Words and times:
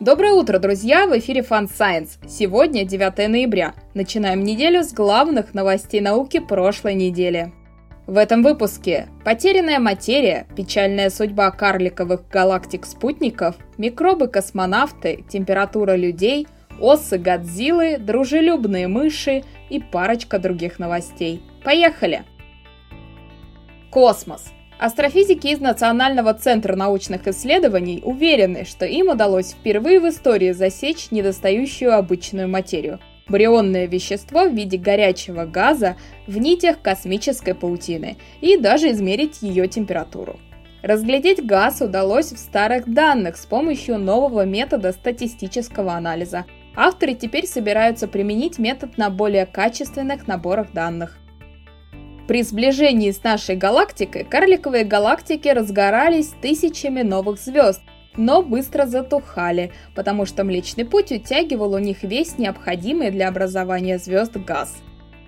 Доброе 0.00 0.34
утро, 0.34 0.60
друзья! 0.60 1.08
В 1.08 1.18
эфире 1.18 1.40
Fun 1.40 1.68
Science. 1.68 2.24
Сегодня 2.28 2.84
9 2.84 3.28
ноября. 3.28 3.74
Начинаем 3.94 4.44
неделю 4.44 4.84
с 4.84 4.92
главных 4.92 5.54
новостей 5.54 6.00
науки 6.00 6.38
прошлой 6.38 6.94
недели. 6.94 7.52
В 8.06 8.16
этом 8.16 8.44
выпуске 8.44 9.08
потерянная 9.24 9.80
материя, 9.80 10.46
печальная 10.56 11.10
судьба 11.10 11.50
карликовых 11.50 12.28
галактик-спутников, 12.28 13.56
микробы-космонавты, 13.76 15.24
температура 15.28 15.96
людей, 15.96 16.46
осы 16.80 17.18
Годзиллы, 17.18 17.98
дружелюбные 17.98 18.86
мыши 18.86 19.42
и 19.68 19.80
парочка 19.80 20.38
других 20.38 20.78
новостей. 20.78 21.42
Поехали! 21.64 22.22
Космос– 23.90 24.52
Астрофизики 24.78 25.48
из 25.48 25.58
Национального 25.58 26.32
центра 26.34 26.76
научных 26.76 27.26
исследований 27.26 28.00
уверены, 28.04 28.64
что 28.64 28.86
им 28.86 29.08
удалось 29.08 29.50
впервые 29.50 29.98
в 29.98 30.08
истории 30.08 30.52
засечь 30.52 31.10
недостающую 31.10 31.92
обычную 31.92 32.48
материю– 32.48 33.00
барионное 33.28 33.86
вещество 33.86 34.44
в 34.44 34.54
виде 34.54 34.78
горячего 34.78 35.46
газа 35.46 35.96
в 36.28 36.38
нитях 36.38 36.80
космической 36.80 37.54
паутины 37.54 38.18
и 38.40 38.56
даже 38.56 38.92
измерить 38.92 39.42
ее 39.42 39.66
температуру. 39.66 40.38
Разглядеть 40.82 41.44
газ 41.44 41.80
удалось 41.80 42.30
в 42.30 42.38
старых 42.38 42.88
данных 42.88 43.36
с 43.36 43.46
помощью 43.46 43.98
нового 43.98 44.44
метода 44.44 44.92
статистического 44.92 45.94
анализа. 45.94 46.46
Авторы 46.76 47.14
теперь 47.14 47.48
собираются 47.48 48.06
применить 48.06 48.60
метод 48.60 48.96
на 48.96 49.10
более 49.10 49.44
качественных 49.44 50.28
наборах 50.28 50.72
данных– 50.72 51.18
при 52.28 52.42
сближении 52.42 53.10
с 53.10 53.24
нашей 53.24 53.56
галактикой 53.56 54.22
карликовые 54.22 54.84
галактики 54.84 55.48
разгорались 55.48 56.34
тысячами 56.42 57.00
новых 57.00 57.40
звезд, 57.40 57.80
но 58.18 58.42
быстро 58.42 58.84
затухали, 58.84 59.72
потому 59.94 60.26
что 60.26 60.44
Млечный 60.44 60.84
Путь 60.84 61.10
утягивал 61.10 61.72
у 61.72 61.78
них 61.78 62.02
весь 62.02 62.36
необходимый 62.36 63.10
для 63.10 63.28
образования 63.28 63.98
звезд 63.98 64.36
газ. 64.36 64.76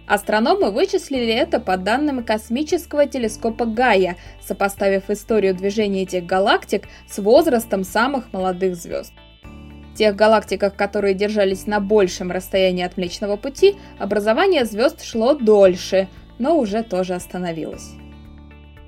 Астрономы 0.07 0.73
вычислили 0.73 1.33
это 1.33 1.59
по 1.59 1.79
данным 1.79 2.23
космического 2.23 3.07
телескопа 3.07 3.65
Гая, 3.65 4.17
сопоставив 4.47 5.09
историю 5.09 5.55
движения 5.55 6.03
этих 6.03 6.27
галактик 6.27 6.87
с 7.09 7.19
возрастом 7.19 7.83
самых 7.83 8.31
молодых 8.35 8.77
звезд. 8.77 9.15
В 9.95 9.97
тех 9.97 10.17
галактиках, 10.17 10.77
которые 10.77 11.15
держались 11.15 11.67
на 11.67 11.81
большем 11.81 12.31
расстоянии 12.31 12.85
от 12.85 12.99
Млечного 12.99 13.37
Пути, 13.37 13.77
образование 13.99 14.67
звезд 14.67 15.03
шло 15.03 15.33
дольше– 15.33 16.07
но 16.41 16.59
уже 16.59 16.83
тоже 16.83 17.15
остановилась. 17.15 17.93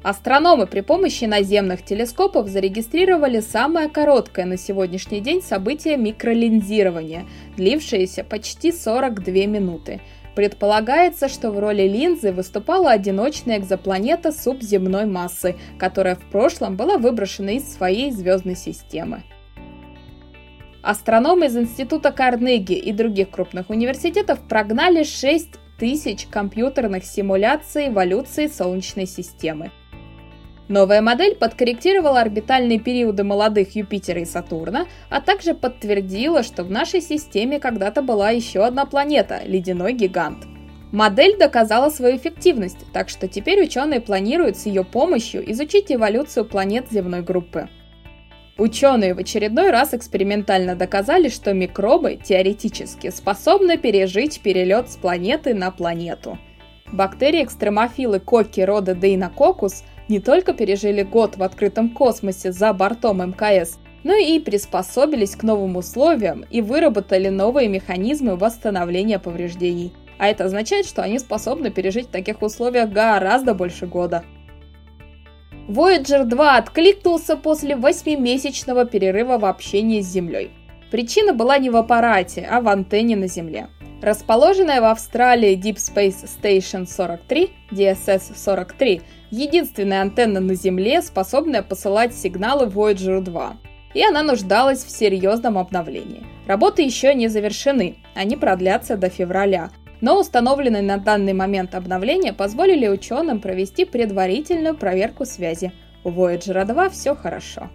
Астрономы 0.03 0.67
при 0.67 0.81
помощи 0.81 1.27
наземных 1.27 1.85
телескопов 1.85 2.49
зарегистрировали 2.49 3.39
самое 3.39 3.89
короткое 3.89 4.47
на 4.47 4.57
сегодняшний 4.57 5.21
день 5.21 5.41
событие 5.41 5.97
микролинзирования, 5.97 7.25
длившееся 7.57 8.25
почти 8.25 8.73
42 8.73 9.33
минуты. 9.47 10.01
Предполагается, 10.35 11.29
что 11.29 11.53
в 11.53 11.59
роли 11.61 11.83
линзы 11.83 12.33
выступала 12.33 12.91
одиночная 12.91 13.59
экзопланета 13.59 14.33
субземной 14.33 15.07
массы, 15.07 15.55
которая 15.79 16.17
в 16.17 16.25
прошлом 16.33 16.77
была 16.77 16.97
выброшена 16.97 17.53
из 17.53 17.73
своей 17.73 18.11
звездной 18.11 18.57
системы. 18.57 19.23
Астрономы 20.83 21.47
из 21.47 21.57
Института 21.57 22.11
Карнеги 22.11 22.73
и 22.73 22.93
других 22.93 23.31
крупных 23.31 23.71
университетов 23.71 24.41
прогнали 24.41 25.05
6 25.05 25.62
тысяч 25.83 26.29
компьютерных 26.31 27.05
симуляций 27.05 27.89
эволюции 27.89 28.47
Солнечной 28.47 29.05
системы. 29.05 29.73
Новая 30.69 31.03
модель 31.03 31.35
подкорректировала 31.35 32.21
орбитальные 32.21 32.79
периоды 32.79 33.25
молодых 33.25 33.75
Юпитера 33.75 34.21
и 34.21 34.25
Сатурна, 34.25 34.87
а 35.11 35.21
также 35.21 35.55
подтвердила, 35.55 36.45
что 36.45 36.63
в 36.63 36.71
нашей 36.71 37.01
системе 37.01 37.59
когда-то 37.59 38.01
была 38.01 38.31
еще 38.31 38.65
одна 38.65 38.87
планета– 38.87 39.41
ледяной 39.45 39.95
гигант. 39.95 40.45
Модель 40.93 41.37
доказала 41.37 41.91
свою 41.91 42.17
эффективность, 42.17 42.87
так 42.93 43.09
что 43.09 43.27
теперь 43.27 43.61
ученые 43.61 44.01
планируют 44.01 44.57
с 44.59 44.67
ее 44.67 44.85
помощью 44.85 45.51
изучить 45.51 45.91
эволюцию 45.91 46.45
планет 46.45 46.93
земной 46.93 47.23
группы. 47.23 47.69
Ученые 48.63 49.13
в 49.13 49.19
очередной 49.19 49.73
раз 49.73 49.93
экспериментально 49.93 50.77
доказали, 50.77 51.29
что 51.29 51.53
микробы 51.53 52.17
теоретически 52.23 53.11
способны 53.11 53.77
пережить 53.77 54.41
перелет 54.41 54.89
с 54.89 54.95
планеты 54.95 55.53
на 55.53 55.73
планету. 55.73 56.39
Бактерии-экстремофилы 56.93 58.21
коки 58.21 58.61
рода 58.61 58.95
Дейнококус 58.95 59.83
не 60.07 60.21
только 60.21 60.53
пережили 60.53 61.03
год 61.03 61.37
в 61.39 61.43
открытом 61.43 61.89
космосе 61.89 62.53
за 62.53 62.73
бортом 62.73 63.19
МКС, 63.31 63.81
но 64.05 64.15
и 64.15 64.39
приспособились 64.39 65.35
к 65.35 65.43
новым 65.43 65.77
условиям 65.77 66.45
и 66.49 66.61
выработали 66.61 67.31
новые 67.31 67.69
механизмы 67.69 68.37
восстановления 68.37 69.19
повреждений. 69.19 69.93
А 70.19 70.29
это 70.29 70.45
означает, 70.45 70.87
что 70.87 71.03
они 71.03 71.19
способны 71.19 71.73
пережить 71.73 72.07
в 72.07 72.13
таких 72.13 72.43
условиях 72.43 72.91
гораздо 72.91 73.55
больше 73.55 73.87
года. 73.87 74.23
Voyager 75.69 76.25
2 76.25 76.57
откликнулся 76.57 77.37
после 77.37 77.77
восьмимесячного 77.77 78.85
перерыва 78.85 79.39
в 79.39 79.45
общении 79.45 80.01
с 80.01 80.09
Землей. 80.09 80.51
Причина 80.91 81.33
была 81.33 81.59
не 81.59 81.71
в 81.71 81.77
аппарате, 81.77 82.47
а 82.51 82.61
в 82.61 82.69
антенне 82.69 83.15
на 83.17 83.29
Земле. 83.29 83.69
Расположенная 84.03 84.81
в 84.81 84.87
Австралии 84.87 85.57
Deep 85.57 85.77
Space 85.77 86.27
Station 86.27 86.87
43, 86.87 87.51
DSS-43, 87.71 89.03
единственная 89.31 90.03
антенна 90.03 90.41
на 90.41 90.55
Земле, 90.55 91.01
способная 91.01 91.63
посылать 91.63 92.13
сигналы 92.13 92.67
Voyager 92.67 93.21
2. 93.21 93.57
И 93.95 94.05
она 94.05 94.25
нуждалась 94.25 94.85
в 94.85 94.91
серьезном 94.91 95.57
обновлении. 95.57 96.27
Работы 96.49 96.83
еще 96.83 97.15
не 97.15 97.29
завершены, 97.29 97.99
они 98.17 98.37
продлятся 98.37 98.97
до 98.97 99.09
февраля, 99.09 99.71
но 100.03 100.21
установленные 100.21 100.83
на 100.83 100.99
данный 100.99 101.33
момент 101.33 101.75
обновления 101.75 102.35
позволили 102.35 102.87
ученым 102.89 103.41
провести 103.41 103.87
предварительную 103.87 104.77
проверку 104.77 105.25
связи. 105.25 105.73
У 106.05 106.11
Voyager 106.11 106.67
2 106.67 106.91
все 106.91 107.15
хорошо. 107.15 107.71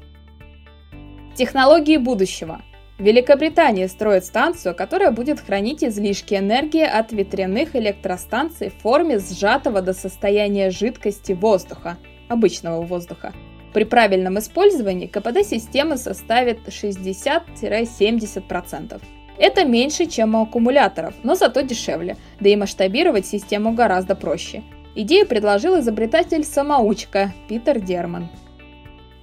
Технологии 1.36 1.98
будущего. 1.98 2.62
Великобритания 3.00 3.88
строит 3.88 4.26
станцию, 4.26 4.76
которая 4.76 5.12
будет 5.12 5.40
хранить 5.40 5.84
излишки 5.84 6.34
энергии 6.34 6.84
от 6.84 7.14
ветряных 7.14 7.76
электростанций 7.76 8.72
в 8.72 8.76
форме 8.82 9.20
сжатого 9.20 9.82
до 9.82 9.94
состояния 9.94 10.70
жидкости 10.70 11.32
воздуха, 11.32 11.98
обычного 12.28 12.82
воздуха. 12.82 13.34
При 13.74 13.86
правильном 13.86 14.38
использовании 14.40 15.08
КПД 15.08 15.46
системы 15.46 15.96
составит 15.98 16.68
60-70%. 16.68 19.02
Это 19.38 19.66
меньше, 19.66 20.06
чем 20.06 20.36
у 20.36 20.44
аккумуляторов, 20.44 21.14
но 21.24 21.36
зато 21.36 21.62
дешевле, 21.62 22.18
да 22.40 22.50
и 22.50 22.56
масштабировать 22.56 23.26
систему 23.26 23.74
гораздо 23.74 24.16
проще. 24.16 24.64
Идею 24.96 25.28
предложил 25.28 25.80
изобретатель-самоучка 25.80 27.34
Питер 27.48 27.80
Дерман. 27.80 28.30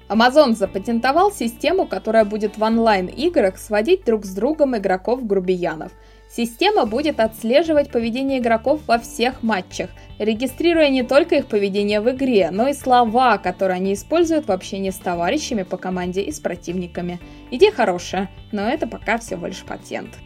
Amazon 0.08 0.54
запатентовал 0.54 1.32
систему, 1.32 1.86
которая 1.86 2.24
будет 2.24 2.58
в 2.58 2.62
онлайн-играх 2.62 3.58
сводить 3.58 4.04
друг 4.04 4.24
с 4.24 4.34
другом 4.34 4.76
игроков-грубиянов– 4.76 5.92
Система 6.36 6.84
будет 6.84 7.20
отслеживать 7.20 7.92
поведение 7.92 8.40
игроков 8.40 8.80
во 8.88 8.98
всех 8.98 9.44
матчах, 9.44 9.90
регистрируя 10.18 10.88
не 10.88 11.04
только 11.04 11.36
их 11.36 11.46
поведение 11.46 12.00
в 12.00 12.10
игре, 12.10 12.50
но 12.50 12.66
и 12.66 12.72
слова, 12.72 13.38
которые 13.38 13.76
они 13.76 13.94
используют 13.94 14.48
в 14.48 14.50
общении 14.50 14.90
с 14.90 14.96
товарищами 14.96 15.62
по 15.62 15.76
команде 15.76 16.22
и 16.22 16.32
с 16.32 16.40
противниками. 16.40 17.20
Идея 17.52 17.70
хорошая, 17.70 18.30
но 18.50 18.68
это 18.68 18.88
пока 18.88 19.18
всего 19.18 19.46
лишь 19.46 19.62
патент. 19.62 20.18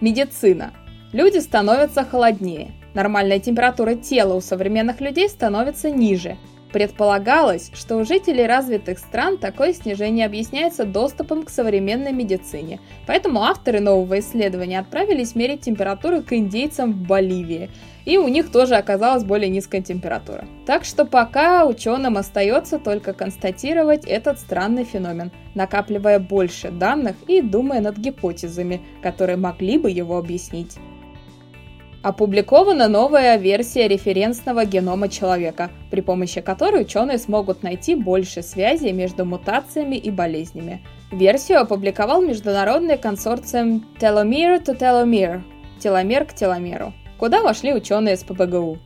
Медицина. 0.00 0.72
Люди 1.12 1.38
становятся 1.38 2.04
холоднее. 2.04 2.70
Нормальная 2.94 3.40
температура 3.40 3.96
тела 3.96 4.34
у 4.34 4.40
современных 4.40 5.00
людей 5.00 5.28
становится 5.28 5.90
ниже– 5.90 6.36
Предполагалось, 6.72 7.72
что 7.74 7.96
у 7.96 8.04
жителей 8.04 8.46
развитых 8.46 9.00
стран 9.00 9.38
такое 9.38 9.72
снижение 9.72 10.24
объясняется 10.24 10.84
доступом 10.84 11.42
к 11.42 11.50
современной 11.50 12.12
медицине, 12.12 12.78
поэтому 13.06 13.42
авторы 13.42 13.80
нового 13.80 14.20
исследования 14.20 14.78
отправились 14.78 15.34
мерить 15.34 15.62
температуру 15.62 16.22
к 16.22 16.32
индейцам 16.32 16.92
в 16.92 17.06
Боливии, 17.08 17.70
и 18.04 18.18
у 18.18 18.28
них 18.28 18.52
тоже 18.52 18.76
оказалась 18.76 19.24
более 19.24 19.48
низкая 19.48 19.82
температура. 19.82 20.46
Так 20.64 20.84
что 20.84 21.04
пока 21.04 21.66
ученым 21.66 22.16
остается 22.16 22.78
только 22.78 23.14
констатировать 23.14 24.04
этот 24.04 24.38
странный 24.38 24.84
феномен, 24.84 25.32
накапливая 25.54 26.20
больше 26.20 26.70
данных 26.70 27.16
и 27.26 27.42
думая 27.42 27.80
над 27.80 27.98
гипотезами, 27.98 28.80
которые 29.02 29.36
могли 29.36 29.76
бы 29.76 29.90
его 29.90 30.16
объяснить. 30.16 30.78
Опубликована 32.02 32.88
новая 32.88 33.36
версия 33.36 33.86
референсного 33.86 34.64
генома 34.64 35.08
человека, 35.08 35.70
при 35.90 36.00
помощи 36.00 36.40
которой 36.40 36.82
ученые 36.82 37.18
смогут 37.18 37.62
найти 37.62 37.94
больше 37.94 38.42
связей 38.42 38.92
между 38.92 39.26
мутациями 39.26 39.96
и 39.96 40.10
болезнями. 40.10 40.80
Версию 41.12 41.60
опубликовал 41.60 42.22
международный 42.22 42.96
консорциум 42.96 43.84
Telomere 44.00 44.64
to 44.64 44.78
Telomere– 44.78 45.42
теломер 45.80 46.24
к 46.24 46.34
теломеру, 46.34 46.92
куда 47.18 47.42
вошли 47.42 47.74
ученые 47.74 48.16
с 48.16 48.22
ПБГУ. 48.22 48.78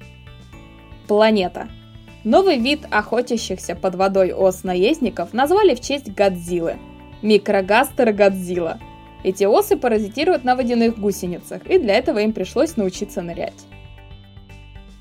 Планета. 1.06 1.69
Новый 2.25 2.56
вид 2.56 2.81
охотящихся 2.90 3.76
под 3.76 3.94
водой 3.94 4.32
ос-наездников 4.32 5.32
назвали 5.32 5.75
в 5.75 5.81
честь 5.81 6.12
Годзиллы– 6.14 6.78
Микрогастер 7.22 8.12
Годзилла. 8.12 8.78
Эти 9.25 9.44
осы 9.44 9.76
паразитируют 9.76 10.44
на 10.44 10.55
водяных 10.55 10.99
гусеницах, 10.99 11.67
и 11.67 11.79
для 11.79 11.94
этого 11.97 12.19
им 12.19 12.35
пришлось 12.35 12.76
научиться 12.76 13.23
нырять. 13.23 13.65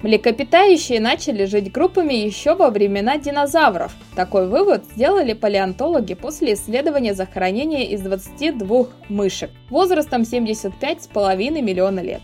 Млекопитающие 0.01 0.99
начали 0.99 1.45
жить 1.45 1.71
группами 1.71 2.13
еще 2.13 2.55
во 2.55 2.69
времена 2.69 3.17
динозавров. 3.17 3.93
Такой 4.15 4.47
вывод 4.47 4.83
сделали 4.85 5.33
палеонтологи 5.33 6.13
после 6.13 6.53
исследования 6.53 7.13
захоронения 7.13 7.83
из 7.85 8.01
22 8.01 8.87
мышек 9.07 9.49
возрастом 9.69 10.23
75,5 10.23 11.61
миллиона 11.61 12.01
лет. 12.01 12.21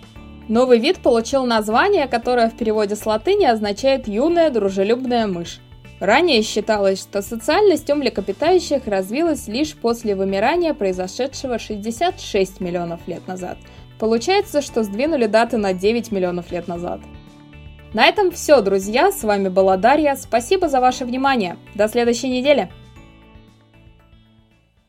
Новый 0.50 0.80
вид 0.80 1.00
получил 1.00 1.46
название, 1.46 2.08
которое 2.08 2.50
в 2.50 2.58
переводе 2.58 2.96
с 2.96 3.06
латыни 3.06 3.46
означает 3.46 4.08
«юная 4.08 4.50
дружелюбная 4.50 5.28
мышь». 5.28 5.60
Ранее 6.00 6.42
считалось, 6.44 7.02
что 7.02 7.22
социальность 7.22 7.90
у 7.90 7.96
млекопитающих 7.96 8.88
развилась 8.88 9.48
лишь 9.48 9.76
после 9.76 10.16
вымирания, 10.16 10.74
произошедшего 10.74 11.60
66 11.60 12.62
миллионов 12.62 13.02
лет 13.08 13.28
назад. 13.28 13.58
Получается, 14.00 14.62
что 14.62 14.84
сдвинули 14.84 15.26
даты 15.26 15.58
на 15.58 15.74
9 15.74 16.12
миллионов 16.12 16.52
лет 16.52 16.70
назад. 16.70 17.02
На 17.94 18.06
этом 18.06 18.32
все, 18.32 18.62
друзья. 18.62 19.12
С 19.12 19.24
вами 19.24 19.50
была 19.50 19.76
Дарья. 19.76 20.16
Спасибо 20.16 20.70
за 20.70 20.80
ваше 20.80 21.04
внимание. 21.04 21.58
До 21.76 21.90
следующей 21.90 22.30
недели. 22.30 22.70